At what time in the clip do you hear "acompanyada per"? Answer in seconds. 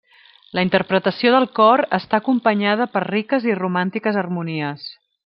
2.21-3.07